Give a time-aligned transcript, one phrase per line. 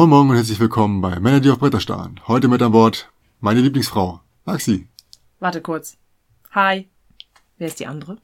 [0.00, 2.22] Moin Moin und herzlich willkommen bei Männer, die auf Bretter starren.
[2.26, 4.88] Heute mit an Bord meine Lieblingsfrau, Maxi.
[5.40, 5.98] Warte kurz.
[6.52, 6.88] Hi.
[7.58, 8.16] Wer ist die andere?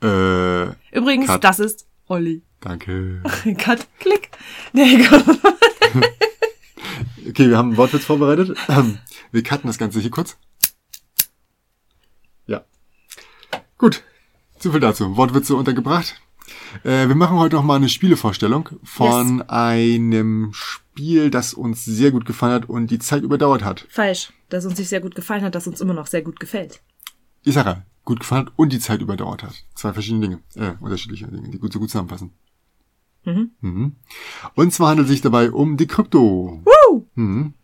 [0.00, 1.42] Äh, Übrigens, Cut.
[1.42, 2.42] das ist Olli.
[2.60, 3.24] danke.
[3.58, 4.30] Cut, klick.
[4.72, 5.36] Nee, komm.
[7.28, 8.56] Okay, wir haben einen Wortwitz vorbereitet.
[8.68, 8.98] Ähm,
[9.32, 10.36] Wir cutten das Ganze hier kurz.
[12.46, 12.64] Ja.
[13.78, 14.04] Gut.
[14.60, 15.16] Zu viel dazu.
[15.16, 16.22] Wortwitze untergebracht.
[16.84, 20.83] Äh, wir machen heute noch mal eine Spielevorstellung von einem Spiel,
[21.30, 23.86] das uns sehr gut gefallen hat und die Zeit überdauert hat.
[23.88, 24.32] Falsch.
[24.48, 26.80] Dass uns nicht sehr gut gefallen hat, dass uns immer noch sehr gut gefällt.
[27.42, 29.54] Ich sage, gut gefallen hat und die Zeit überdauert hat.
[29.74, 32.32] Zwei verschiedene Dinge, äh, unterschiedliche Dinge, die gut so gut zusammenpassen.
[33.24, 33.96] Mhm.
[34.54, 36.62] Und zwar handelt es sich dabei um Decrypto.
[36.64, 37.06] Woo!
[37.14, 37.54] Mhm.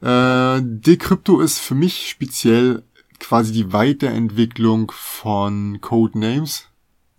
[0.00, 2.82] Äh, Decrypto ist für mich speziell
[3.20, 6.68] quasi die Weiterentwicklung von Codenames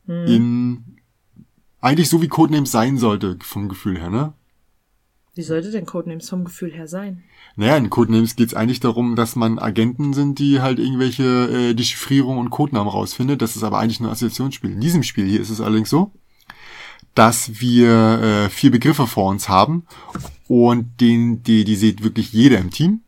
[0.08, 0.97] in
[1.81, 4.33] eigentlich so wie Codenames sein sollte vom Gefühl her, ne?
[5.38, 7.23] Wie sollte denn Codenames vom Gefühl her sein?
[7.55, 11.73] Naja, in Codenames geht es eigentlich darum, dass man Agenten sind, die halt irgendwelche äh,
[11.75, 13.43] Dechiffrierung und Codenamen rausfindet.
[13.43, 14.71] Das ist aber eigentlich nur ein Assoziationsspiel.
[14.71, 16.11] In diesem Spiel hier ist es allerdings so,
[17.13, 19.85] dass wir äh, vier Begriffe vor uns haben
[20.47, 23.02] und den, die, die sieht wirklich jeder im Team.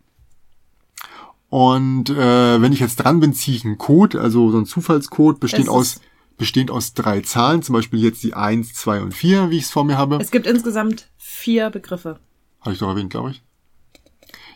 [1.49, 5.39] Und äh, wenn ich jetzt dran bin, ziehe ich einen Code, also so ein Zufallscode,
[5.39, 6.01] bestehend Es aus,
[6.39, 9.71] bestehend aus drei Zahlen, zum Beispiel jetzt die 1, 2 und 4, wie ich es
[9.71, 10.17] vor mir habe.
[10.19, 12.19] Es gibt insgesamt vier Begriffe.
[12.61, 13.43] Habe ich doch erwähnt, glaube ich.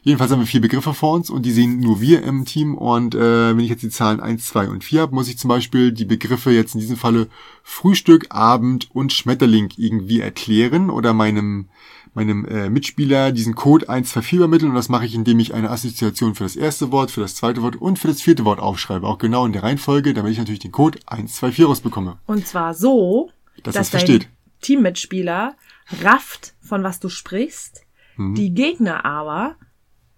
[0.05, 2.75] Jedenfalls haben wir vier Begriffe vor uns und die sehen nur wir im Team.
[2.75, 5.47] Und äh, wenn ich jetzt die Zahlen 1, 2 und 4 habe, muss ich zum
[5.47, 7.29] Beispiel die Begriffe jetzt in diesem Falle
[7.63, 11.69] Frühstück, Abend und Schmetterling irgendwie erklären oder meinem,
[12.13, 14.69] meinem äh, Mitspieler diesen Code 1, 2, 4 übermitteln.
[14.71, 17.61] Und das mache ich, indem ich eine Assoziation für das erste Wort, für das zweite
[17.61, 19.07] Wort und für das vierte Wort aufschreibe.
[19.07, 22.17] Auch genau in der Reihenfolge, damit ich natürlich den Code 1, 2, 4 rausbekomme.
[22.25, 23.29] Und zwar so,
[23.63, 24.29] Dass dass dein versteht.
[24.61, 25.55] Teammitspieler
[26.03, 27.81] rafft, von was du sprichst,
[28.15, 28.35] Mhm.
[28.35, 29.55] die Gegner aber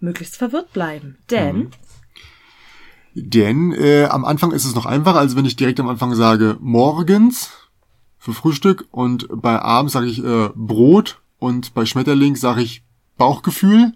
[0.00, 1.16] möglichst verwirrt bleiben.
[1.30, 1.70] Denn Mhm.
[3.14, 6.58] Denn äh, am Anfang ist es noch einfacher, also wenn ich direkt am Anfang sage
[6.60, 7.50] morgens
[8.18, 12.84] für Frühstück und bei Abend sage ich äh, Brot und bei Schmetterling sage ich
[13.16, 13.92] Bauchgefühl,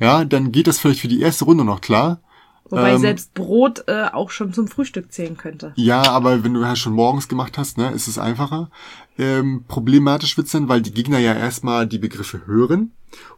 [0.00, 2.20] ja, dann geht das vielleicht für die erste Runde noch klar.
[2.68, 5.72] wobei Ähm, selbst Brot äh, auch schon zum Frühstück zählen könnte.
[5.76, 8.70] Ja, aber wenn du ja schon morgens gemacht hast, ne, ist es einfacher.
[9.18, 12.92] Ähm, problematisch wird's dann, weil die Gegner ja erstmal die Begriffe hören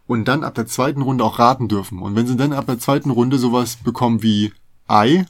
[0.06, 2.00] und dann ab der zweiten Runde auch raten dürfen.
[2.00, 4.52] Und wenn sie dann ab der zweiten Runde sowas bekommen wie
[4.86, 5.24] Ei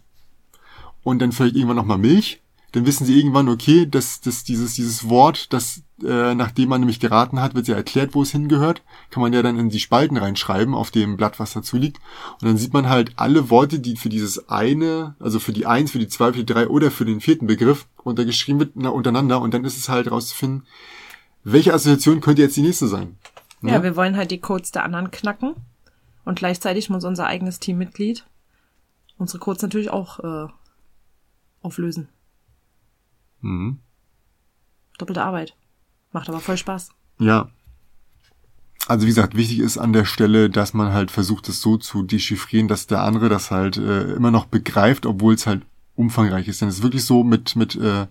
[1.03, 2.43] und dann vielleicht irgendwann nochmal Milch,
[2.73, 7.01] dann wissen sie irgendwann, okay, dass, dass dieses, dieses Wort, das, äh, nachdem man nämlich
[7.01, 10.17] geraten hat, wird ja erklärt, wo es hingehört, kann man ja dann in die Spalten
[10.17, 11.99] reinschreiben, auf dem Blatt, was dazu liegt.
[12.41, 15.91] Und dann sieht man halt alle Worte, die für dieses eine, also für die eins,
[15.91, 19.41] für die zwei, für die drei oder für den vierten Begriff untergeschrieben wird, na, untereinander.
[19.41, 20.67] Und dann ist es halt rauszufinden,
[21.45, 23.17] welche Assoziation könnte jetzt die nächste sein.
[23.63, 23.83] Ja, Ne?
[23.83, 25.55] wir wollen halt die Codes der anderen knacken.
[26.25, 28.25] Und gleichzeitig muss unser eigenes Teammitglied
[29.21, 30.51] unsere Codes natürlich auch äh,
[31.63, 32.09] auflösen.
[33.41, 33.78] Mhm.
[34.99, 35.55] Doppelte Arbeit.
[36.12, 36.91] Macht aber voll Spaß.
[37.19, 37.51] Ja.
[38.87, 42.03] Also wie gesagt, wichtig ist an der Stelle, dass man halt versucht, es so zu
[42.03, 45.62] dechiffrieren, dass der andere das halt äh, immer noch begreift, obwohl es halt
[45.95, 46.61] umfangreich ist.
[46.61, 48.06] Denn es ist wirklich so mit mit äh,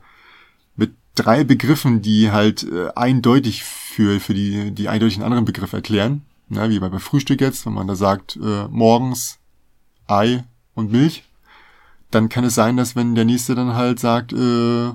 [0.75, 6.21] mit drei Begriffen, die halt äh, eindeutig für für die die eindeutigen anderen Begriffe erklären.
[6.47, 9.39] Na, wie bei, bei Frühstück jetzt, wenn man da sagt äh, morgens
[10.07, 11.23] Ei und Milch,
[12.09, 14.91] dann kann es sein, dass wenn der nächste dann halt sagt äh,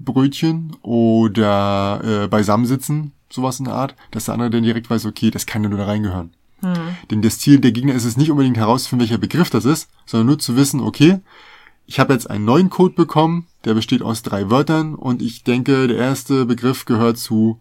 [0.00, 5.30] Brötchen oder äh, beisammensitzen, sowas in der Art, dass der andere dann direkt weiß, okay,
[5.30, 6.32] das kann ja nur da reingehören.
[7.10, 10.26] Denn das Ziel der Gegner ist es nicht unbedingt herauszufinden, welcher Begriff das ist, sondern
[10.26, 11.20] nur zu wissen, okay,
[11.86, 15.88] ich habe jetzt einen neuen Code bekommen, der besteht aus drei Wörtern und ich denke,
[15.88, 17.58] der erste Begriff gehört zu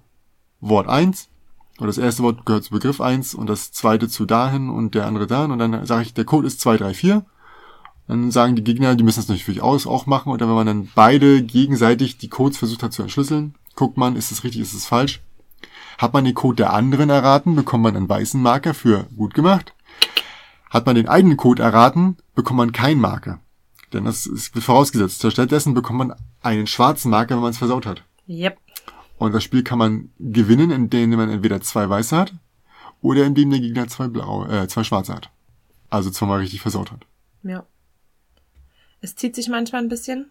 [0.60, 1.30] Wort 1
[1.78, 5.08] oder das erste Wort gehört zu Begriff 1 und das zweite zu dahin und der
[5.08, 7.26] andere dahin und dann sage ich, der Code ist 2, 3, 4
[8.10, 10.32] dann sagen die Gegner, die müssen das natürlich aus auch machen.
[10.32, 14.16] Und dann, wenn man dann beide gegenseitig die Codes versucht hat zu entschlüsseln, guckt man,
[14.16, 15.22] ist es richtig, ist es falsch.
[16.00, 19.74] Hat man den Code der anderen erraten, bekommt man einen weißen Marker für gut gemacht.
[20.70, 23.42] Hat man den eigenen Code erraten, bekommt man keinen Marker.
[23.94, 25.32] Denn das ist vorausgesetzt.
[25.32, 28.04] Stattdessen bekommt man einen schwarzen Marker, wenn man es versaut hat.
[28.28, 28.58] Yep.
[29.18, 32.34] Und das Spiel kann man gewinnen, indem man entweder zwei weiße hat
[33.02, 35.30] oder indem der Gegner zwei blaue, äh, zwei schwarze hat.
[35.90, 37.06] Also zweimal richtig versaut hat.
[37.44, 37.66] Ja.
[39.02, 40.30] Es zieht sich manchmal ein bisschen,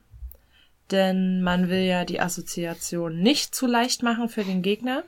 [0.91, 5.05] denn man will ja die Assoziation nicht zu leicht machen für den Gegner,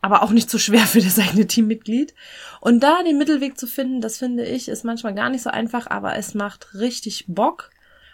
[0.00, 2.14] aber auch nicht zu schwer für das eigene Teammitglied.
[2.60, 5.88] Und da den Mittelweg zu finden, das finde ich, ist manchmal gar nicht so einfach,
[5.88, 7.70] aber es macht richtig Bock.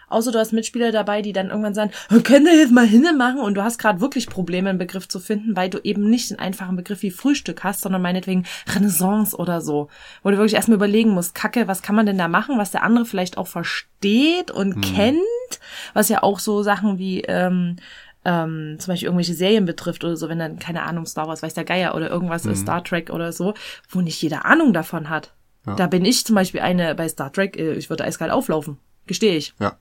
[0.09, 1.91] Außer du hast Mitspieler dabei, die dann irgendwann sagen,
[2.23, 3.39] können wir jetzt mal hinne machen?
[3.39, 6.39] Und du hast gerade wirklich Probleme, einen Begriff zu finden, weil du eben nicht einen
[6.39, 9.89] einfachen Begriff wie Frühstück hast, sondern meinetwegen Renaissance oder so.
[10.23, 12.83] Wo du wirklich erstmal überlegen musst, Kacke, was kann man denn da machen, was der
[12.83, 14.81] andere vielleicht auch versteht und hm.
[14.81, 15.59] kennt?
[15.93, 17.77] Was ja auch so Sachen wie ähm,
[18.25, 21.53] ähm, zum Beispiel irgendwelche Serien betrifft oder so, wenn dann, keine Ahnung, Star Wars weiß
[21.53, 22.51] der Geier oder irgendwas mhm.
[22.51, 23.53] ist, Star Trek oder so,
[23.87, 25.33] wo nicht jeder Ahnung davon hat.
[25.65, 25.75] Ja.
[25.75, 28.79] Da bin ich zum Beispiel eine bei Star Trek, äh, ich würde eiskalt auflaufen.
[29.05, 29.53] Gestehe ich.
[29.59, 29.77] Ja.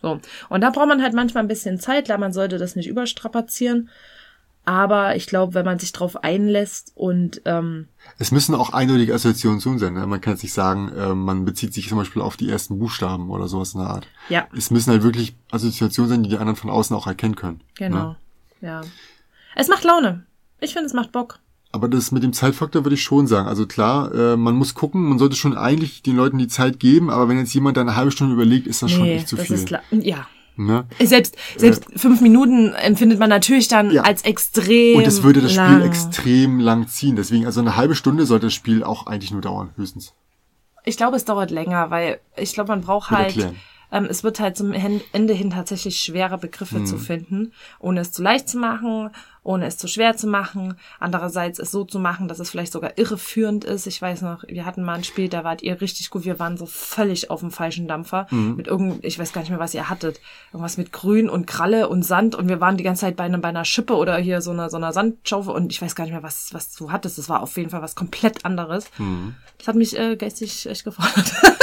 [0.00, 0.20] So.
[0.48, 3.90] Und da braucht man halt manchmal ein bisschen Zeit, klar, man sollte das nicht überstrapazieren.
[4.68, 7.86] Aber ich glaube, wenn man sich drauf einlässt und ähm,
[8.18, 9.94] es müssen auch eindeutige Assoziationen sein.
[9.94, 10.04] Ne?
[10.08, 13.30] Man kann jetzt nicht sagen, äh, man bezieht sich zum Beispiel auf die ersten Buchstaben
[13.30, 14.08] oder sowas in der Art.
[14.28, 14.48] Ja.
[14.56, 17.60] Es müssen halt wirklich Assoziationen sein, die die anderen von außen auch erkennen können.
[17.76, 18.08] Genau.
[18.08, 18.16] Ne?
[18.60, 18.80] Ja.
[19.54, 20.26] Es macht Laune.
[20.58, 21.38] Ich finde, es macht Bock.
[21.72, 23.48] Aber das mit dem Zeitfaktor würde ich schon sagen.
[23.48, 27.10] Also klar, äh, man muss gucken, man sollte schon eigentlich den Leuten die Zeit geben,
[27.10, 29.36] aber wenn jetzt jemand da eine halbe Stunde überlegt, ist das nee, schon echt zu
[29.36, 29.56] das viel.
[29.56, 30.26] Ist ja,
[30.58, 30.86] Ne?
[31.02, 34.02] Selbst, selbst äh, fünf Minuten empfindet man natürlich dann ja.
[34.02, 34.96] als extrem.
[34.96, 35.74] Und es würde das lang.
[35.74, 37.14] Spiel extrem lang ziehen.
[37.14, 40.14] Deswegen, also eine halbe Stunde sollte das Spiel auch eigentlich nur dauern, höchstens.
[40.86, 43.36] Ich glaube, es dauert länger, weil ich glaube, man braucht halt.
[43.36, 43.56] Erklären
[43.92, 46.86] ähm, es wird halt zum Ende hin tatsächlich schwere Begriffe mhm.
[46.86, 49.10] zu finden, ohne es zu leicht zu machen,
[49.46, 50.74] ohne es zu schwer zu machen.
[50.98, 53.86] Andererseits es so zu machen, dass es vielleicht sogar irreführend ist.
[53.86, 56.24] Ich weiß noch, wir hatten mal ein Spiel, da wart ihr richtig gut.
[56.24, 58.56] Wir waren so völlig auf dem falschen Dampfer mhm.
[58.56, 60.20] mit irgend, ich weiß gar nicht mehr, was ihr hattet.
[60.52, 63.38] Irgendwas mit Grün und Kralle und Sand und wir waren die ganze Zeit bei einer,
[63.38, 66.12] bei einer Schippe oder hier so einer, so einer Sandschaufel und ich weiß gar nicht
[66.12, 67.18] mehr, was, was du hattest.
[67.18, 68.90] Das war auf jeden Fall was komplett anderes.
[68.98, 69.34] Mhm.
[69.58, 71.32] Das hat mich äh, geistig echt gefordert.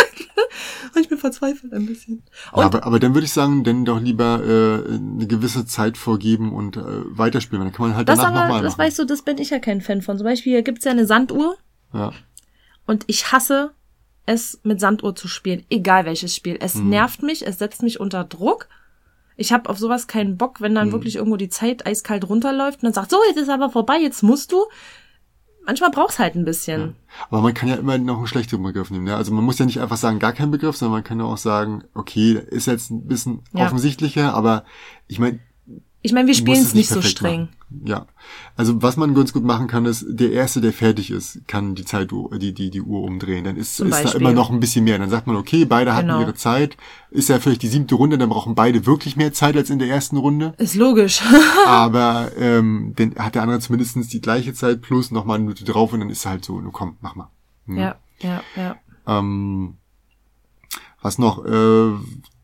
[0.93, 2.23] Und ich bin verzweifelt ein bisschen.
[2.55, 6.53] Ja, aber, aber dann würde ich sagen, denn doch lieber äh, eine gewisse Zeit vorgeben
[6.53, 7.63] und äh, weiterspielen.
[7.63, 9.81] Dann kann man halt das danach nochmal Das weißt du, das bin ich ja kein
[9.81, 10.17] Fan von.
[10.17, 11.57] Zum Beispiel hier gibt's ja eine Sanduhr.
[11.93, 12.11] Ja.
[12.85, 13.71] Und ich hasse
[14.25, 15.65] es, mit Sanduhr zu spielen.
[15.69, 16.57] Egal welches Spiel.
[16.59, 16.89] Es mhm.
[16.89, 18.67] nervt mich, es setzt mich unter Druck.
[19.35, 20.93] Ich habe auf sowas keinen Bock, wenn dann mhm.
[20.93, 24.21] wirklich irgendwo die Zeit eiskalt runterläuft und dann sagt, so, jetzt ist aber vorbei, jetzt
[24.21, 24.65] musst du
[25.65, 26.81] manchmal braucht's halt ein bisschen.
[26.81, 27.25] Ja.
[27.29, 29.05] Aber man kann ja immer noch einen schlechteren Begriff nehmen.
[29.05, 29.15] Ne?
[29.15, 31.37] Also man muss ja nicht einfach sagen, gar kein Begriff, sondern man kann ja auch
[31.37, 33.65] sagen, okay, ist jetzt ein bisschen ja.
[33.65, 34.65] offensichtlicher, aber
[35.07, 35.39] ich meine,
[36.05, 37.47] ich meine, wir spielen es nicht so streng.
[37.71, 37.81] Machen.
[37.85, 38.05] Ja.
[38.57, 41.85] Also was man ganz gut machen kann, ist, der Erste, der fertig ist, kann die
[41.85, 43.45] Zeit, die, die, die Uhr umdrehen.
[43.45, 44.99] Dann ist, ist da immer noch ein bisschen mehr.
[44.99, 46.19] Dann sagt man, okay, beide hatten genau.
[46.19, 46.75] ihre Zeit.
[47.09, 49.87] Ist ja vielleicht die siebte Runde, dann brauchen beide wirklich mehr Zeit als in der
[49.87, 50.53] ersten Runde.
[50.57, 51.21] Ist logisch.
[51.65, 55.93] Aber ähm, dann hat der andere zumindestens die gleiche Zeit plus nochmal eine Minute drauf
[55.93, 57.29] und dann ist halt so, nu komm, mach mal.
[57.65, 57.77] Hm.
[57.77, 58.75] Ja, ja, ja.
[59.07, 59.77] Ähm,
[61.01, 61.45] was noch?
[61.45, 61.93] Äh,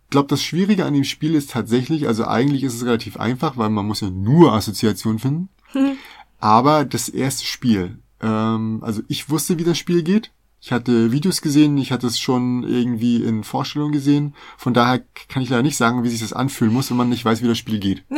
[0.10, 3.70] glaube, das Schwierige an dem Spiel ist tatsächlich, also eigentlich ist es relativ einfach, weil
[3.70, 5.50] man muss ja nur Assoziationen finden.
[5.72, 5.98] Hm.
[6.40, 10.32] Aber das erste Spiel, ähm, also ich wusste, wie das Spiel geht.
[10.62, 14.36] Ich hatte Videos gesehen, ich hatte es schon irgendwie in Vorstellungen gesehen.
[14.58, 17.24] Von daher kann ich leider nicht sagen, wie sich das anfühlen muss, wenn man nicht
[17.24, 18.04] weiß, wie das Spiel geht.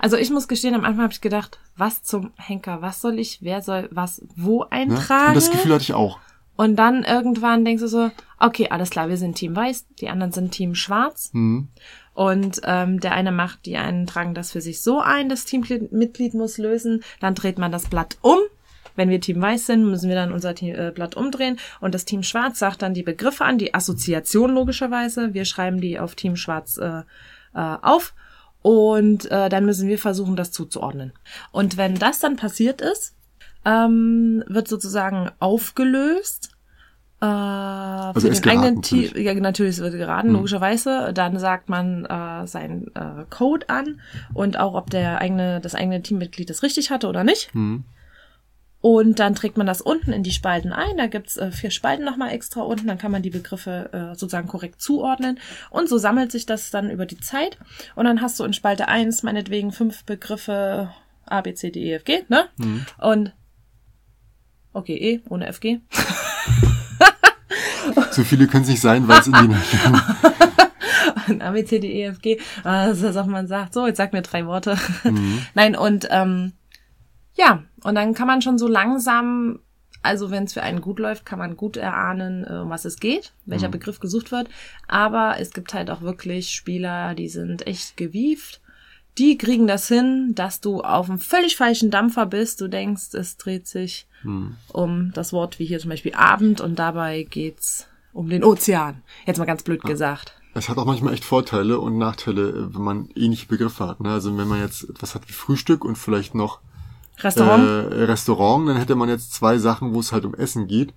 [0.00, 3.38] Also ich muss gestehen, am Anfang habe ich gedacht, was zum Henker, was soll ich,
[3.40, 5.22] wer soll was wo eintragen?
[5.22, 6.18] Ja, und das Gefühl hatte ich auch.
[6.56, 8.10] Und dann irgendwann denkst du so,
[8.40, 11.30] okay, alles klar, wir sind Team Weiß, die anderen sind Team Schwarz.
[11.32, 11.68] Mhm.
[12.14, 16.34] Und ähm, der eine macht, die einen tragen das für sich so ein, das Teammitglied
[16.34, 17.04] muss lösen.
[17.20, 18.38] Dann dreht man das Blatt um.
[18.96, 21.60] Wenn wir Team Weiß sind, müssen wir dann unser Team, äh, Blatt umdrehen.
[21.80, 25.34] Und das Team Schwarz sagt dann die Begriffe an, die Assoziation logischerweise.
[25.34, 27.02] Wir schreiben die auf Team Schwarz äh,
[27.54, 28.14] äh, auf.
[28.62, 31.12] Und äh, dann müssen wir versuchen, das zuzuordnen.
[31.52, 33.14] Und wenn das dann passiert ist,
[33.64, 36.57] ähm, wird sozusagen aufgelöst.
[37.20, 40.36] Äh, also für den geraten, eigenen Team, ja natürlich wird geraten, hm.
[40.36, 41.12] logischerweise.
[41.12, 44.00] Dann sagt man äh, seinen äh, Code an
[44.34, 47.52] und auch, ob der eigene, das eigene Teammitglied das richtig hatte oder nicht.
[47.54, 47.84] Hm.
[48.80, 50.96] Und dann trägt man das unten in die Spalten ein.
[50.96, 52.86] Da gibt's äh, vier Spalten nochmal extra unten.
[52.86, 55.40] Dann kann man die Begriffe äh, sozusagen korrekt zuordnen.
[55.70, 57.58] Und so sammelt sich das dann über die Zeit.
[57.96, 60.90] Und dann hast du in Spalte eins meinetwegen fünf Begriffe
[61.26, 62.44] A, B, C, D, E, F, G, ne?
[62.58, 62.86] Mhm.
[62.98, 63.32] Und
[64.72, 65.80] Okay, E ohne FG.
[68.10, 69.56] so viele können es nicht sein, weil es in die
[71.42, 72.40] A, B, C, D, E, F, G.
[72.64, 74.76] Also, dass man sagt, so, jetzt sag mir drei Worte.
[75.04, 75.46] Mhm.
[75.54, 76.52] Nein, und ähm,
[77.34, 79.60] ja, und dann kann man schon so langsam,
[80.02, 82.98] also wenn es für einen gut läuft, kann man gut erahnen, äh, um was es
[82.98, 83.72] geht, welcher mhm.
[83.72, 84.48] Begriff gesucht wird.
[84.86, 88.60] Aber es gibt halt auch wirklich Spieler, die sind echt gewieft
[89.18, 92.60] die kriegen das hin, dass du auf einem völlig falschen Dampfer bist.
[92.60, 94.56] Du denkst, es dreht sich hm.
[94.72, 99.02] um das Wort wie hier zum Beispiel Abend und dabei geht's um den Ozean.
[99.26, 99.90] Jetzt mal ganz blöd ja.
[99.90, 100.34] gesagt.
[100.54, 104.00] Es hat auch manchmal echt Vorteile und Nachteile, wenn man ähnliche Begriffe hat.
[104.00, 104.10] Ne?
[104.10, 106.60] Also wenn man jetzt etwas hat wie Frühstück und vielleicht noch
[107.22, 107.64] Restaurant?
[107.64, 110.94] Äh, Restaurant, dann hätte man jetzt zwei Sachen, wo es halt um Essen geht.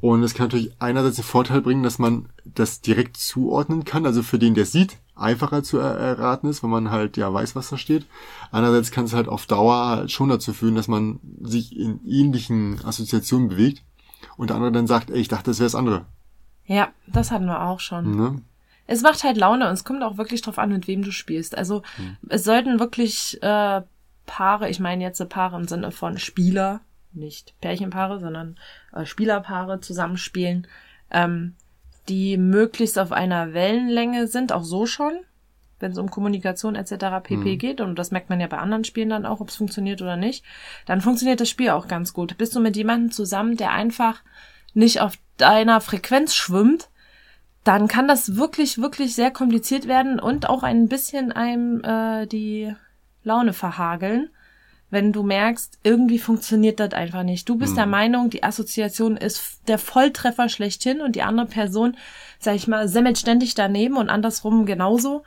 [0.00, 4.22] Und es kann natürlich einerseits den Vorteil bringen, dass man das direkt zuordnen kann, also
[4.22, 7.70] für den, der sieht, einfacher zu er erraten ist, wenn man halt ja weiß, was
[7.70, 8.04] da steht.
[8.50, 12.84] Andererseits kann es halt auf Dauer halt schon dazu führen, dass man sich in ähnlichen
[12.84, 13.82] Assoziationen bewegt
[14.36, 16.04] und der andere dann sagt, ey, ich dachte, das wäre das andere.
[16.66, 18.16] Ja, das hatten wir auch schon.
[18.16, 18.42] Ne?
[18.86, 21.56] Es macht halt Laune und es kommt auch wirklich drauf an, mit wem du spielst.
[21.56, 22.16] Also Hm.
[22.28, 23.82] es sollten wirklich äh,
[24.26, 26.80] Paare, ich meine jetzt Paare im Sinne von Spieler,
[27.12, 28.58] nicht Pärchenpaare, sondern
[28.92, 30.66] äh, Spielerpaare zusammenspielen,
[31.10, 31.54] ähm,
[32.08, 35.12] die möglichst auf einer Wellenlänge sind, auch so schon,
[35.80, 37.22] wenn es um Kommunikation etc.
[37.22, 37.58] pp Hm.
[37.58, 37.80] geht.
[37.80, 40.44] Und das merkt man ja bei anderen Spielen dann auch, ob es funktioniert oder nicht.
[40.86, 42.36] Dann funktioniert das Spiel auch ganz gut.
[42.36, 44.22] Bist du mit jemandem zusammen, der einfach
[44.74, 46.88] nicht auf deiner Frequenz schwimmt,
[47.64, 52.74] dann kann das wirklich, wirklich sehr kompliziert werden und auch ein bisschen einem äh, die
[53.24, 54.30] Laune verhageln,
[54.90, 57.48] wenn du merkst, irgendwie funktioniert das einfach nicht.
[57.48, 61.96] Du bist der Meinung, die Assoziation ist der Volltreffer schlechthin und die andere Person,
[62.38, 65.24] sag ich mal, semmelt ständig daneben und andersrum genauso,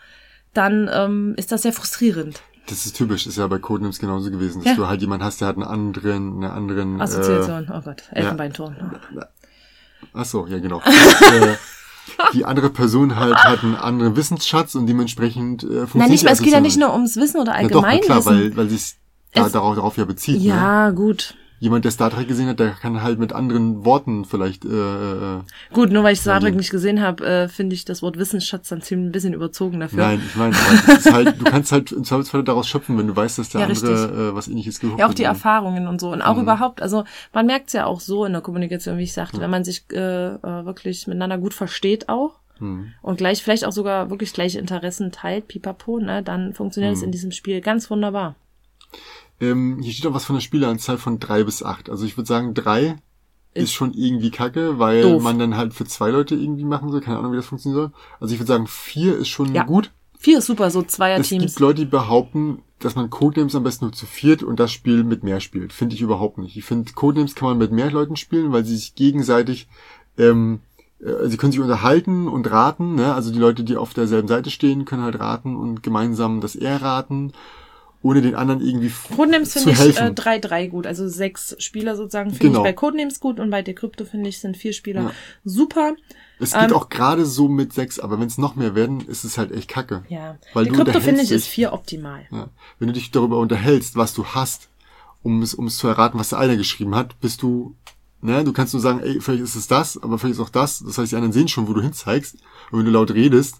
[0.53, 2.41] dann ähm, ist das sehr frustrierend.
[2.69, 4.75] Das ist typisch, ist ja bei Codenames genauso gewesen, dass Ja.
[4.75, 6.99] du halt jemanden hast, der hat einen anderen, eine anderen.
[6.99, 8.75] Äh, Assoziation, oh Gott, Elfenbeinturm.
[10.13, 10.81] ach so, ja genau.
[10.85, 11.55] äh,
[12.33, 16.31] die andere Person halt hat einen anderen Wissensschatz und dementsprechend äh, funktioniert Na, nicht mal,
[16.31, 18.05] es geht ja nicht nur ums Wissen oder Ja, doch, Allgemeinwissen.
[18.05, 18.95] klar, weil, weil sich
[19.33, 20.39] da, darauf, darauf ja bezieht.
[20.39, 20.47] Ne?
[20.47, 21.35] ja, gut.
[21.59, 24.63] Jemand, der Star Trek gesehen hat, der kann halt mit anderen Worten vielleicht.
[24.63, 25.39] Äh, äh,
[25.73, 26.57] Gut, nur weil ich Star Trek Mhm.
[26.59, 29.97] nicht gesehen habe, äh, finde ich das Wort Wissensschatz dann ziemlich ein bisschen überzogen dafür.
[30.03, 33.49] Nein, ich meine, halt, du kannst halt im Zweifelsfall daraus schöpfen, wenn du weißt, dass
[33.49, 34.17] der Ja, andere richtig.
[34.19, 35.17] äh, was ähnliches geguckt Ja, auch hat.
[35.17, 35.29] die ne?
[35.29, 36.11] Erfahrungen und so.
[36.11, 36.43] Und auch Mhm.
[36.43, 39.49] überhaupt, also man merkt es ja auch so in der Kommunikation, wie ich sagte, wenn
[39.49, 39.97] man sich äh,
[40.35, 42.93] äh, wirklich miteinander gut versteht auch Hm.
[43.03, 46.97] und gleich vielleicht auch sogar wirklich gleiche Interessen teilt, pipapo, ne, dann funktioniert Mhm.
[46.97, 48.35] es in diesem Spiel ganz wunderbar.
[49.39, 51.89] Ähm, hier steht auch was von der Spieleranzahl von drei bis acht.
[51.89, 52.97] Also ich würde sagen, drei
[53.53, 55.23] ist, Ist schon irgendwie kacke, weil doof.
[55.23, 57.01] man dann halt für zwei Leute irgendwie machen soll.
[57.01, 57.91] Keine Ahnung, wie das funktionieren soll.
[58.19, 59.63] Also ich würde sagen, vier ist schon Ja.
[59.63, 59.91] gut.
[60.19, 61.43] Vier ist super, so Es Zweierteams.
[61.43, 65.03] gibt Leute, die behaupten, dass man Codenames am besten nur zu viert und das Spiel
[65.03, 65.73] mit mehr spielt.
[65.73, 66.57] Finde ich überhaupt nicht.
[66.57, 69.67] Ich finde, Codenames kann man mit mehr Leuten spielen, weil sie sich gegenseitig,
[70.17, 70.59] ähm,
[70.99, 72.95] äh, sie können sich unterhalten und raten.
[72.95, 73.13] Ne?
[73.13, 77.33] Also die Leute, die auf derselben Seite stehen, können halt raten und gemeinsam das erraten,
[78.07, 80.07] ohne den anderen irgendwie Codenames zu finde ich helfen.
[80.07, 82.59] äh, 3-3 gut, also sechs Spieler sozusagen finde Genau.
[82.59, 85.11] ich bei Codenames gut und bei Decrypto finde ich sind vier Spieler Ja.
[85.43, 85.95] super.
[86.39, 89.23] Es geht Ähm, auch gerade so mit sechs, aber wenn es noch mehr werden, ist
[89.23, 90.03] es halt echt kacke.
[90.07, 92.25] Ja, Weil du Decrypto finde ich ist vier optimal.
[92.31, 92.49] Ja.
[92.79, 94.69] Wenn du dich darüber unterhältst, was du hast,
[95.23, 97.75] um es, um es zu erraten, was der eine geschrieben hat, bist du,
[98.21, 100.79] ne, du kannst nur sagen, ey, vielleicht ist es das, aber vielleicht ist auch das.
[100.85, 102.35] Das heißt, die anderen sehen schon, wo du hinzeigst.
[102.71, 103.55] Und wenn du laut redest,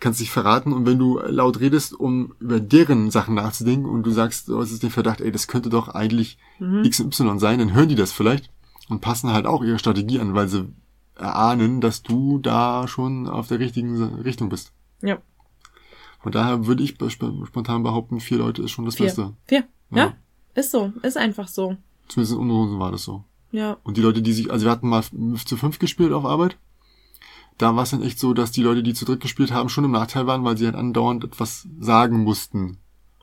[0.00, 0.72] kannst dich verraten.
[0.72, 4.82] Und wenn du laut redest, um über deren Sachen nachzudenken und du sagst, du hast
[4.82, 6.84] den Verdacht, ey, das könnte doch eigentlich Mhm.
[6.84, 8.50] X und Y sein, dann hören die das vielleicht
[8.88, 10.66] und passen halt auch ihre Strategie an, weil sie
[11.16, 14.72] erahnen, dass du da schon auf der richtigen Richtung bist.
[15.02, 15.18] Ja,
[16.20, 19.06] Von daher würde ich sp- spontan behaupten, vier Leute ist schon das vier.
[19.06, 19.32] Beste.
[19.46, 19.64] Vier.
[19.90, 19.96] Ja.
[19.98, 20.14] Ja.
[20.54, 21.76] ist so, ist einfach so.
[22.08, 23.24] Zumindest in unseren Runden war das so.
[23.52, 23.76] Ja.
[23.84, 25.02] Und die Leute, die sich, also wir hatten mal
[25.44, 26.56] zu fünf gespielt auf Arbeit.
[27.58, 29.84] Da war es dann echt so, dass die Leute, die zu dritt gespielt haben, schon
[29.84, 32.78] im Nachteil waren, weil sie halt andauernd etwas sagen mussten.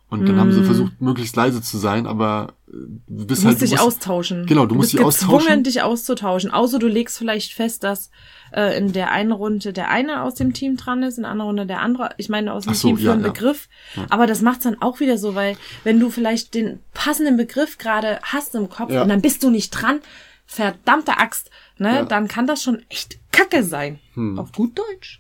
[0.09, 0.65] Und dann haben sie Mm.
[0.65, 2.71] versucht, möglichst leise zu sein, aber äh,
[3.07, 3.55] du bist Du halt.
[3.59, 4.45] musst dich musst- austauschen.
[4.45, 5.63] Genau, du musst bist dich gezwungen, austauschen.
[5.63, 6.51] dich auszutauschen.
[6.51, 8.11] Außer du legst vielleicht fest, dass
[8.51, 11.47] äh, in der einen Runde der eine aus dem Team dran ist, in der anderen
[11.49, 12.11] Runde der andere.
[12.17, 13.29] Ich meine, aus dem so, Team für ja, einen ja.
[13.31, 13.69] Begriff.
[14.09, 18.19] Aber das macht's dann auch wieder so, weil wenn du vielleicht den passenden Begriff gerade
[18.21, 19.01] hast im Kopf Ja.
[19.01, 19.99] und dann bist du nicht dran,
[20.45, 21.49] verdammte Axt,
[21.79, 22.05] ne, Ja.
[22.05, 23.99] dann kann das schon echt Kacke sein.
[24.13, 24.39] Hm.
[24.39, 25.19] Auf gut Deutsch.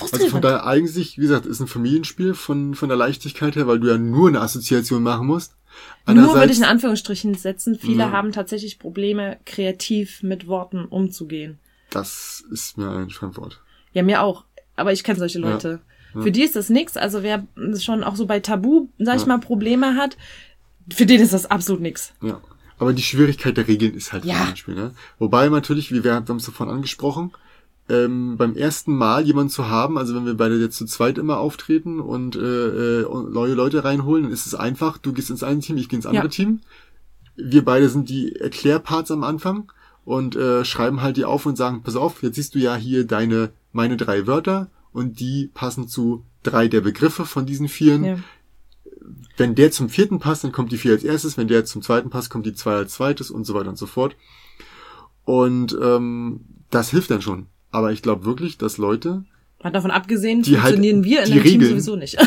[0.00, 3.78] Also von daher eigentlich, wie gesagt, ist ein Familienspiel von, von der Leichtigkeit her, weil
[3.80, 5.54] du ja nur eine Assoziation machen musst.
[6.06, 7.78] Nur würde ich in Anführungsstrichen setzen.
[7.78, 8.10] Viele Ja.
[8.10, 11.58] haben tatsächlich Probleme, kreativ mit Worten umzugehen.
[11.90, 13.60] Das ist mir ein Fremdwort.
[13.92, 14.44] Ja, mir auch.
[14.76, 15.50] Aber ich kenne solche Ja.
[15.50, 15.80] Leute.
[16.14, 16.96] Für die ist das nix.
[16.98, 17.46] Also wer
[17.78, 19.28] schon auch so bei Tabu, sag ich Ja.
[19.28, 20.16] mal, Probleme hat,
[20.90, 22.12] für den ist das absolut nix.
[22.22, 22.40] Ja.
[22.78, 24.44] Aber die Schwierigkeit der Regeln ist halt Ja.
[24.48, 24.94] ein Spiel, ne?
[25.18, 27.32] Wobei natürlich, wie wir haben es davon angesprochen,
[27.88, 31.38] ähm, beim ersten Mal jemanden zu haben, also wenn wir beide jetzt zu zweit immer
[31.38, 35.60] auftreten und äh, äh, neue Leute reinholen, dann ist es einfach, du gehst ins eine
[35.60, 36.30] Team, ich gehe ins andere Ja.
[36.30, 36.60] Team.
[37.36, 39.72] Wir beide sind die Erklärparts am Anfang
[40.04, 43.04] und äh, schreiben halt die auf und sagen, pass auf, jetzt siehst du ja hier
[43.06, 48.16] deine, meine drei Wörter und die passen zu drei der Begriffe von diesen vieren Ja.
[49.36, 52.10] wenn der zum vierten passt, dann kommt die vier als erstes, wenn der zum zweiten
[52.10, 54.14] passt, kommt die zwei als zweites und so weiter und so fort.
[55.24, 57.46] Und ähm, das hilft dann schon.
[57.72, 59.24] Aber ich glaube wirklich, dass Leute,
[59.62, 62.18] Mal davon abgesehen, Die halt- funktionieren wir in einem Team sowieso nicht.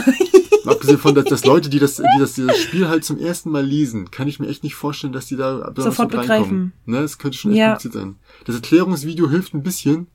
[0.66, 3.64] Abgesehen von, dass, dass Leute, die das, die das, dieses Spiel halt zum ersten Mal
[3.64, 6.74] lesen, kann ich mir echt nicht vorstellen, dass die da Sofort begreifen.
[6.86, 7.68] Ne, das könnte schon echt Ja.
[7.74, 8.16] kompliziert sein.
[8.46, 10.08] Das Erklärungsvideo hilft ein bisschen,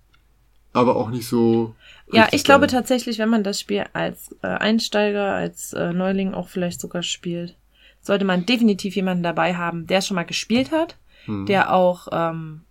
[0.73, 1.75] aber auch nicht so.
[2.13, 2.71] Ja, ich glaube geil.
[2.81, 7.55] tatsächlich, wenn man das Spiel als äh, Einsteiger, als äh, Neuling auch vielleicht sogar spielt,
[8.01, 10.97] sollte man definitiv jemanden dabei haben, der es schon mal gespielt hat,
[11.27, 11.45] Hm.
[11.47, 12.63] der auch ähm,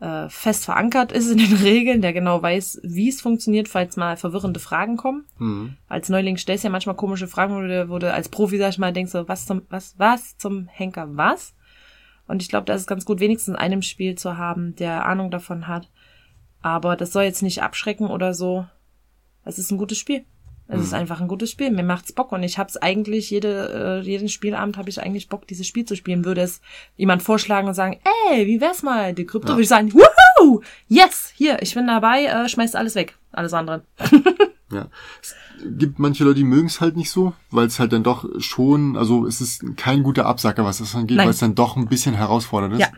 [0.00, 4.16] äh, fest verankert ist in den Regeln, der genau weiß, wie es funktioniert, falls mal
[4.16, 5.24] verwirrende Fragen kommen.
[5.38, 5.76] Hm.
[5.88, 8.70] Als Neuling stellst du ja manchmal komische Fragen, wo du, wo du als Profi, sag
[8.70, 11.54] ich mal, denkst so, was zum, was, was zum Henker, was?
[12.26, 15.30] Und ich glaube, das ist ganz gut, wenigstens in einem Spiel zu haben, der Ahnung
[15.30, 15.88] davon hat.
[16.60, 18.66] Aber das soll jetzt nicht abschrecken oder so.
[19.44, 20.24] Es ist ein gutes Spiel.
[20.68, 21.70] Es ist einfach ein gutes Spiel.
[21.70, 25.46] Mir macht's Bock und ich hab's eigentlich jede äh, jeden Spielabend habe ich eigentlich Bock,
[25.46, 26.24] dieses Spiel zu spielen.
[26.24, 26.60] Würde es
[26.96, 27.98] jemand vorschlagen und sagen,
[28.30, 29.54] ey, wie wär's mal, die Krypto, Ja.
[29.54, 33.82] würde ich sagen, wuhu, yes, hier, ich bin dabei, äh, schmeißt alles weg, alles andere.
[34.72, 34.88] Ja.
[35.22, 35.36] Es
[35.78, 38.96] gibt manche Leute, die mögen es halt nicht so, weil es halt dann doch schon,
[38.96, 42.16] also es ist kein guter Absacker, was das angeht, weil es dann doch ein bisschen
[42.16, 42.80] herausfordernd ist.
[42.80, 42.88] Ja.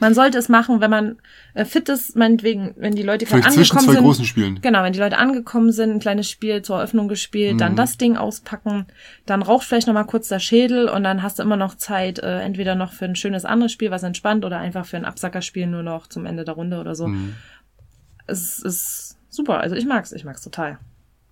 [0.00, 1.16] Man sollte es machen, wenn man
[1.54, 4.04] äh, fit ist, meinetwegen, wenn die Leute gerade Vielleicht zwischen angekommen zwei sind.
[4.04, 4.60] großen Spielen.
[4.60, 7.58] Genau, wenn die Leute angekommen sind, ein kleines Spiel zur Eröffnung gespielt, Mhm.
[7.58, 8.86] dann das Ding auspacken,
[9.26, 12.18] dann raucht vielleicht noch mal kurz der Schädel und dann hast du immer noch Zeit,
[12.18, 15.66] äh, entweder noch für ein schönes anderes Spiel, was entspannt, oder einfach für ein Absackerspiel
[15.66, 17.08] nur noch zum Ende der Runde oder so.
[17.08, 17.34] Mhm.
[18.26, 20.78] Es ist super, also ich mag's, ich mag's total.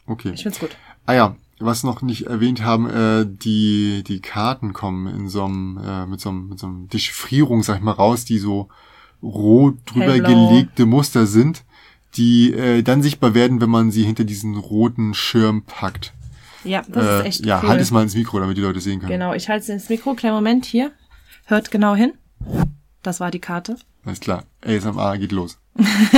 [0.06, 0.32] Okay.
[0.34, 0.76] Ich find's gut.
[1.06, 5.78] Ah ja, was noch nicht erwähnt haben, äh, die, die Karten kommen in so einem,
[5.78, 8.68] äh, mit so einem, mit so einem Dechiffrierung, sag ich mal, raus, die so
[9.22, 10.48] rot drüber Hellblau.
[10.50, 11.64] gelegte Muster sind,
[12.16, 16.12] die äh, dann sichtbar werden, wenn man sie hinter diesen roten Schirm packt.
[16.64, 17.68] Ja, das äh, ist echt ja, cool.
[17.68, 19.12] halt es mal ins Mikro, damit die Leute sehen können.
[19.12, 20.92] Genau, ich halte es ins Mikro, kleinen Moment hier.
[21.46, 22.12] Hört genau hin.
[23.02, 23.76] Das war die Karte.
[24.04, 24.44] Alles klar.
[24.64, 25.58] ASMR geht los.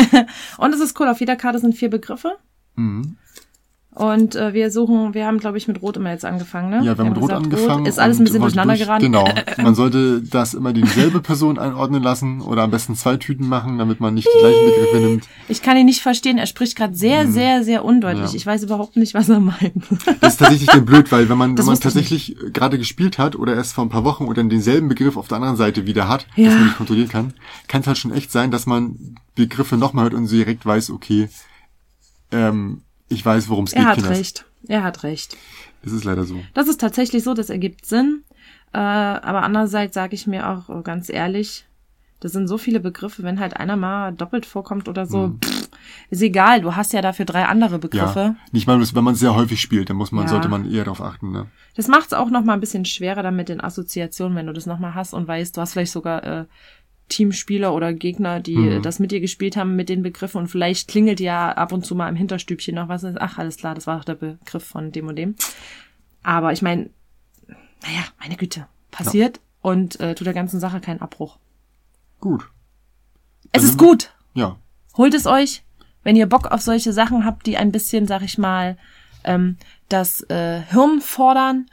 [0.59, 2.37] Und es ist cool, auf jeder Karte sind vier Begriffe.
[2.77, 3.17] Mhm.
[3.97, 6.77] Und äh, wir suchen, wir haben, glaube ich, mit Rot immer jetzt angefangen, ne?
[6.85, 7.87] Ja, wir haben mit Rot gesagt, angefangen.
[7.87, 9.05] Ist alles ein bisschen durcheinander durch- geraten.
[9.05, 9.25] Genau.
[9.63, 14.01] Man sollte das immer dieselbe Person einordnen lassen oder am besten zwei Tüten machen, damit
[14.01, 15.29] man nicht die gleichen Begriffe nimmt.
[15.49, 16.37] Ich kann ihn nicht verstehen.
[16.37, 18.33] Er spricht gerade sehr, sehr, sehr undeutlich.
[18.33, 18.37] Ja.
[18.37, 19.57] Ich weiß überhaupt nicht, was er meint.
[20.21, 23.55] Das ist tatsächlich dann blöd, weil wenn man, wenn man tatsächlich gerade gespielt hat oder
[23.55, 26.47] erst vor ein paar Wochen oder denselben Begriff auf der anderen Seite wieder hat, Ja.
[26.51, 27.33] dass man nicht kontrollieren kann,
[27.67, 30.91] kann es halt schon echt sein, dass man Begriffe nochmal hört und so direkt weiß,
[30.91, 31.29] okay,
[32.31, 34.19] ähm, ich weiß, worum es geht, er hat Kinders.
[34.19, 34.45] recht.
[34.69, 35.37] Er hat recht.
[35.83, 36.41] Es ist leider so.
[36.55, 38.25] Das ist tatsächlich so, das ergibt Sinn.
[38.73, 41.65] Äh, aber andererseits sage ich mir auch äh, ganz ehrlich,
[42.21, 45.39] das sind so viele Begriffe, wenn halt einer mal doppelt vorkommt oder so, Mhm.
[45.45, 45.69] pff,
[46.11, 46.63] ist egal.
[46.63, 48.19] Du hast ja dafür drei andere Begriffe.
[48.21, 48.37] Ja.
[48.53, 50.31] Nicht mal, wenn man sehr häufig spielt, dann muss man, Ja.
[50.31, 51.47] sollte man eher darauf achten, ne?
[51.77, 54.53] Das macht es auch noch mal ein bisschen schwerer dann mit den Assoziationen, wenn du
[54.55, 56.45] das noch mal hast und weißt, du hast vielleicht sogar äh,
[57.09, 58.83] Teamspieler oder Gegner, die Mhm.
[58.83, 61.95] das mit dir gespielt haben mit den Begriffen und vielleicht klingelt ja ab und zu
[61.95, 63.05] mal im Hinterstübchen noch was.
[63.05, 65.37] Ach, alles klar, das war doch der Begriff von dem und dem.
[66.23, 66.91] Aber ich meine,
[67.83, 71.39] naja, meine Güte, passiert und äh, tut der ganzen Sache keinen Abbruch.
[72.21, 72.49] Gut.
[73.53, 74.13] Es ist gut.
[74.35, 74.57] Ja.
[74.97, 75.63] Holt es euch,
[76.03, 78.77] wenn ihr Bock auf solche Sachen habt, die ein bisschen, sag ich mal,
[79.25, 79.57] ähm,
[79.89, 81.67] das äh, Hirn fordern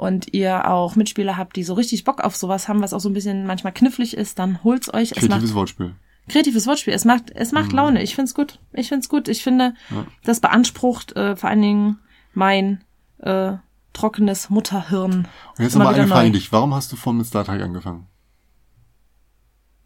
[0.00, 3.10] und ihr auch Mitspieler habt, die so richtig Bock auf sowas haben, was auch so
[3.10, 5.12] ein bisschen manchmal knifflig ist, dann holt's euch.
[5.12, 5.94] Es Kreatives macht Wortspiel.
[6.28, 6.94] kreatives Wortspiel.
[6.94, 8.02] Es macht, es macht Laune.
[8.02, 8.58] Ich find's gut.
[8.72, 9.28] Ich find's gut.
[9.28, 10.06] Ich finde, Ja.
[10.24, 11.98] das beansprucht äh, vor allen Dingen
[12.32, 12.82] mein
[13.18, 13.52] äh,
[13.92, 15.28] trockenes Mutterhirn.
[15.58, 16.50] Und jetzt nochmal eine Frage an dich.
[16.50, 18.06] Warum hast du vorhin mit Star Trek angefangen?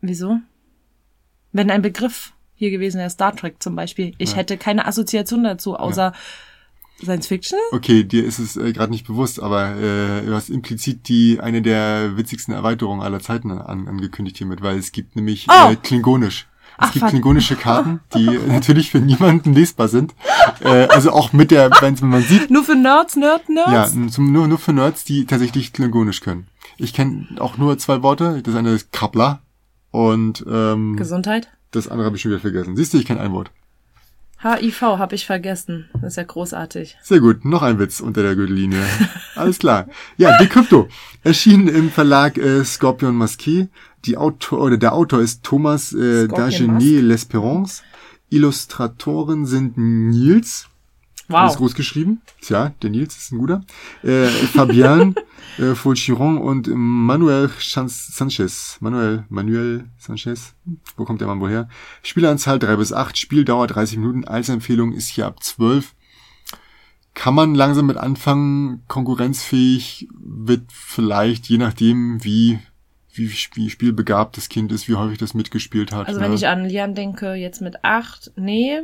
[0.00, 0.38] Wieso?
[1.52, 4.36] Wenn ein Begriff hier gewesen wäre, Star Trek zum Beispiel, ich Ja.
[4.36, 6.12] hätte keine Assoziation dazu, außer
[7.02, 7.58] Science Fiction.
[7.72, 11.60] Okay, dir ist es äh, gerade nicht bewusst, aber äh, du hast implizit die eine
[11.62, 15.70] der witzigsten Erweiterungen aller Zeiten an, angekündigt hiermit, weil es gibt nämlich Oh!
[15.72, 16.46] äh, Klingonisch.
[16.76, 20.12] Es Ach, gibt klingonische Karten, die natürlich für niemanden lesbar sind.
[20.60, 24.14] Äh, also auch mit der, wenn man sieht, Nur für Nerds, Nerd, ja, Nerds?
[24.14, 26.48] zum, nur, nur für Nerds, die tatsächlich klingonisch können.
[26.76, 28.42] Ich kenne auch nur zwei Worte.
[28.42, 29.40] Das eine ist Krabla
[29.92, 31.48] und ähm, Gesundheit.
[31.70, 32.74] das andere habe ich schon wieder vergessen.
[32.76, 33.52] Siehst du, ich kenne ein Wort.
[34.44, 35.88] HIV habe ich vergessen.
[35.94, 36.98] Das ist ja großartig.
[37.02, 38.82] Sehr gut, noch ein Witz unter der Gürtellinie.
[39.34, 39.88] Alles klar.
[40.18, 40.88] Ja, Decrypto.
[41.22, 43.68] Erschienen im Verlag äh, Scorpion Masqué.
[44.04, 47.80] Die Autor, oder der Autor ist Thomas äh, Dagenet L'Espérance.
[48.28, 50.66] Illustratoren sind Nils.
[51.28, 51.58] Alles Wow.
[51.58, 52.20] groß geschrieben.
[52.40, 53.62] Tja, der Nils ist ein guter.
[54.02, 55.14] Äh, Fabian
[55.58, 58.76] äh, Fulchiron und Manuel Sanchez.
[58.80, 60.54] Manuel, Manuel Sanchez.
[60.96, 61.68] Wo kommt der Mann wohl her?
[62.02, 65.94] Spielanzahl 3 bis 8, Spieldauer 30 Minuten, Altersempfehlung ist hier ab 12.
[67.14, 72.58] Kann man langsam mit anfangen, konkurrenzfähig wird vielleicht, je nachdem, wie,
[73.12, 76.08] wie, wie spielbegabt das Kind ist, wie häufig das mitgespielt hat.
[76.08, 76.26] Also ne?
[76.26, 78.80] wenn ich an Lian denke, jetzt mit acht, nee.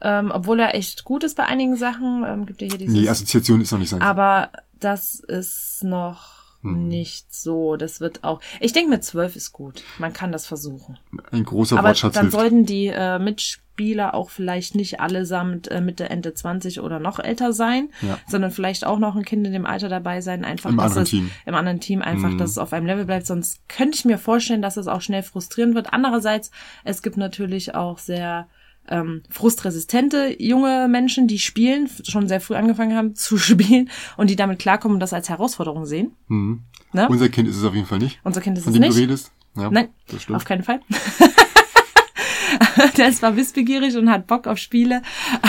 [0.00, 2.24] Ähm, obwohl er echt gut ist bei einigen Sachen.
[2.26, 2.94] Ähm, gibt ja hier dieses.
[2.94, 4.02] Nee, Assoziation ist noch nicht sein.
[4.02, 6.88] aber das ist noch Hm.
[6.88, 7.76] nicht so.
[7.76, 8.40] Das wird auch.
[8.60, 9.82] Ich denke, mit zwölf ist gut.
[9.98, 10.98] Man kann das versuchen.
[11.30, 12.36] Ein großer Aber Wortschatz dann hilft.
[12.36, 17.52] sollten die äh, Mitspieler auch vielleicht nicht allesamt äh, Mitte, Ende 20 oder noch älter
[17.52, 18.18] sein, Ja.
[18.26, 21.02] sondern vielleicht auch noch ein Kind in dem Alter dabei sein, einfach Im dass anderen
[21.04, 21.30] es, Team.
[21.46, 22.38] im anderen Team einfach, Mhm.
[22.38, 23.26] dass es auf einem Level bleibt.
[23.26, 25.92] Sonst könnte ich mir vorstellen, dass es auch schnell frustrierend wird.
[25.92, 26.50] Andererseits,
[26.82, 28.48] es gibt natürlich auch sehr
[28.88, 34.36] ähm, frustresistente junge Menschen, die spielen, schon sehr früh angefangen haben zu spielen und die
[34.36, 36.12] damit klarkommen und das als Herausforderung sehen.
[36.28, 36.62] Mhm.
[36.92, 37.08] Ne?
[37.08, 38.20] Unser Kind ist es auf jeden Fall nicht.
[38.24, 38.96] Unser Kind ist Von es dem nicht.
[38.96, 39.32] du redest.
[39.56, 40.36] Ja, Nein, das stimmt.
[40.36, 40.80] auf keinen Fall.
[42.96, 45.02] der ist zwar wissbegierig und hat Bock auf Spiele,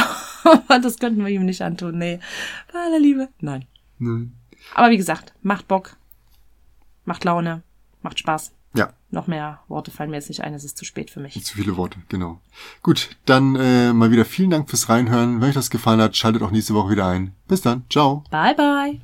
[0.43, 1.97] aber das könnten wir ihm nicht antun.
[1.97, 2.19] Nee,
[2.73, 3.29] bei aller Liebe.
[3.39, 3.65] Nein.
[3.99, 4.33] Nein.
[4.75, 5.95] Aber wie gesagt, macht Bock,
[7.05, 7.63] macht Laune,
[8.01, 8.51] macht Spaß.
[8.75, 11.43] Ja, Noch mehr Worte fallen mir jetzt nicht ein, es ist zu spät für mich.
[11.43, 12.39] zu viele Worte, genau.
[12.83, 15.41] Gut, dann äh, mal wieder vielen Dank fürs Reinhören.
[15.41, 17.33] Wenn euch das gefallen hat, schaltet auch nächste Woche wieder ein.
[17.47, 17.83] Bis dann.
[17.89, 18.23] Ciao.
[18.29, 18.99] Bye, bye.